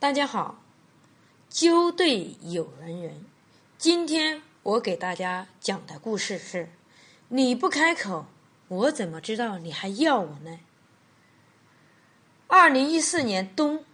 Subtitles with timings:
[0.00, 0.56] 大家好，
[1.50, 3.26] 纠对有缘人。
[3.76, 6.70] 今天我给大家讲的故事是：
[7.28, 8.24] 你不开口，
[8.68, 10.58] 我怎么知道你还要我呢？
[12.46, 13.84] 二零一四年冬，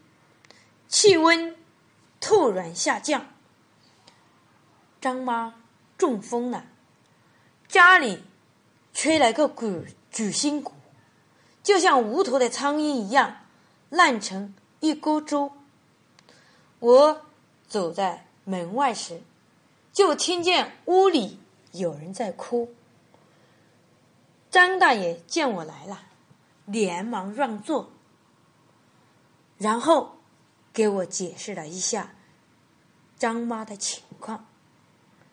[0.86, 1.56] 气温
[2.20, 3.26] 突然下降，
[5.00, 5.56] 张妈
[5.98, 6.66] 中风了，
[7.66, 8.22] 家里
[8.94, 10.72] 吹来个鼓主心骨，
[11.64, 13.38] 就像无头的苍蝇一样
[13.90, 15.50] 烂成一锅粥。
[16.86, 17.20] 我
[17.66, 19.20] 走在门外时，
[19.92, 21.40] 就听见屋里
[21.72, 22.72] 有人在哭。
[24.50, 26.02] 张大爷见我来了，
[26.64, 27.90] 连忙让座，
[29.58, 30.18] 然后
[30.72, 32.14] 给我解释了一下
[33.18, 34.46] 张妈的情况。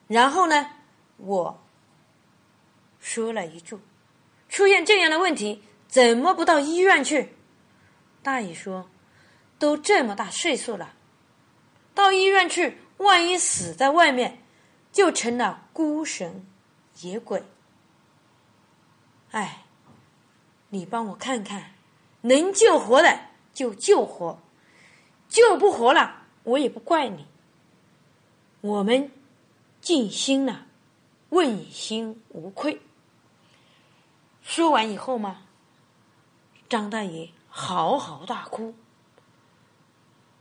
[0.07, 0.71] 然后呢，
[1.17, 1.61] 我
[2.99, 3.77] 说了一句
[4.49, 7.35] ：“出现这样的问题，怎么不到医院去？”
[8.23, 8.89] 大爷说
[9.59, 10.95] ：“都这么大岁数了。”
[11.93, 14.39] 到医院去，万一死在外面，
[14.91, 16.45] 就成了孤神
[17.01, 17.43] 野鬼。
[19.31, 19.63] 哎，
[20.69, 21.73] 你帮我看看，
[22.21, 23.19] 能救活的
[23.53, 24.39] 就救活，
[25.27, 27.27] 救不活了，我也不怪你。
[28.61, 29.11] 我们
[29.81, 30.67] 尽心了，
[31.29, 32.81] 问心无愧。
[34.41, 35.41] 说完以后嘛，
[36.69, 38.73] 张大爷嚎嚎大哭。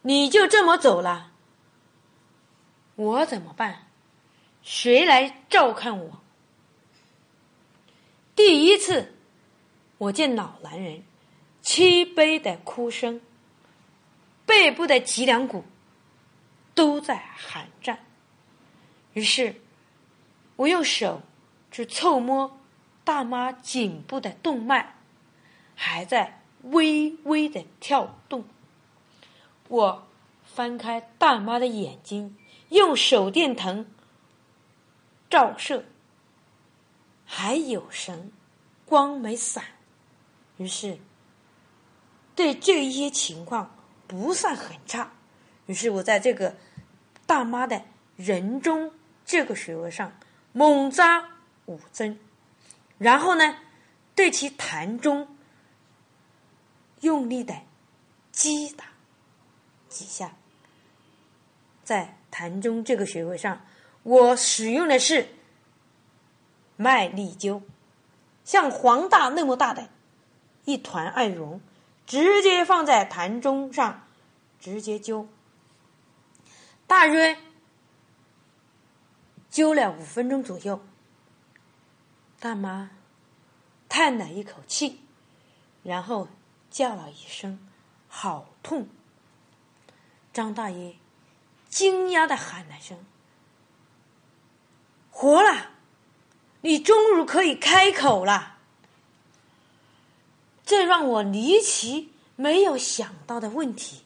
[0.02, 1.31] 你就这么走了？
[2.94, 3.86] 我怎么办？
[4.62, 6.20] 谁来照看我？
[8.36, 9.14] 第一次，
[9.98, 11.02] 我见老男人
[11.62, 13.20] 凄悲的哭声，
[14.46, 15.64] 背部的脊梁骨
[16.74, 17.98] 都在寒战。
[19.14, 19.60] 于是，
[20.56, 21.22] 我用手
[21.70, 22.58] 去触摸
[23.04, 24.94] 大妈颈部的动脉，
[25.74, 28.44] 还在微微的跳动。
[29.68, 30.06] 我
[30.44, 32.36] 翻开大妈的眼睛。
[32.72, 33.84] 用手电筒
[35.28, 35.84] 照射，
[37.26, 38.32] 还有神，
[38.86, 39.62] 光没散。
[40.56, 40.98] 于是，
[42.34, 45.12] 对这一些情况不算很差。
[45.66, 46.56] 于是我在这个
[47.26, 47.84] 大妈的
[48.16, 48.90] 人中
[49.26, 50.18] 这个穴位上
[50.52, 51.28] 猛扎
[51.66, 52.18] 五针，
[52.96, 53.58] 然后呢，
[54.14, 55.36] 对其痰中
[57.02, 57.54] 用力的
[58.30, 58.86] 击打
[59.90, 60.34] 几下，
[61.84, 62.16] 在。
[62.32, 63.60] 痰中这个穴位上，
[64.02, 65.28] 我使用的是
[66.76, 67.62] 麦粒灸，
[68.42, 69.90] 像黄大那么大的
[70.64, 71.60] 一团艾绒，
[72.06, 74.08] 直接放在痰中上，
[74.58, 75.26] 直接灸，
[76.86, 77.36] 大约
[79.50, 80.82] 灸了五分钟左右。
[82.40, 82.90] 大妈
[83.88, 85.00] 叹了一口气，
[85.82, 86.26] 然后
[86.70, 87.68] 叫了一声
[88.08, 88.88] “好痛”。
[90.32, 90.96] 张大爷。
[91.72, 92.98] 惊讶的喊了声
[95.10, 95.70] ：“活了！
[96.60, 98.58] 你终于可以开口了。”
[100.66, 104.04] 这让我离奇没有想到的问题，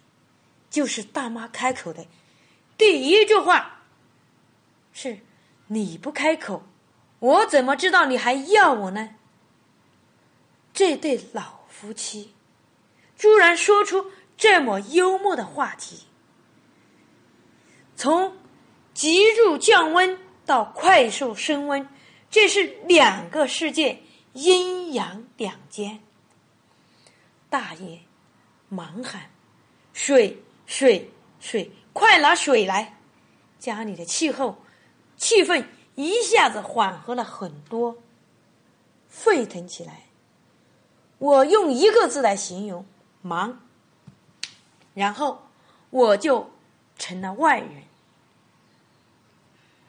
[0.71, 2.06] 就是大妈开口的
[2.78, 3.81] 第一句话
[4.93, 5.19] 是
[5.66, 6.62] ：“你不开口，
[7.19, 9.16] 我怎么知道你还要我呢？”
[10.72, 12.32] 这对老夫妻
[13.16, 16.05] 居然说出这么幽默的话题。
[17.97, 18.37] 从
[18.93, 21.89] 急速降温到快速升温，
[22.31, 24.03] 这是两个世界，
[24.34, 26.01] 阴阳两间。
[27.49, 28.01] 大爷
[28.69, 29.31] 忙喊
[29.95, 31.71] ：“水，水，水！
[31.95, 32.99] 快拿水来！”
[33.59, 34.59] 家里的气候、
[35.17, 35.65] 气氛
[35.95, 37.97] 一下子缓和了很多，
[39.09, 40.03] 沸腾起来。
[41.17, 42.85] 我用一个字来形容：
[43.23, 43.61] 忙。
[44.93, 45.49] 然后
[45.89, 46.51] 我就。
[46.99, 47.83] 成了外人，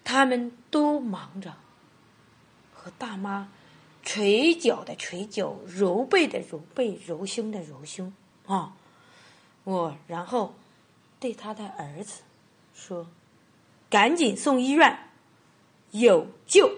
[0.04, 1.56] 他们都忙着
[2.74, 3.50] 和大妈
[4.04, 8.14] 捶脚的捶脚，揉背的揉背，揉胸的揉胸
[8.46, 8.74] 啊！
[9.64, 10.56] 我然后
[11.20, 12.22] 对他的儿子
[12.74, 13.08] 说
[13.92, 15.10] ：“赶紧送医院，
[15.92, 16.72] 有救。”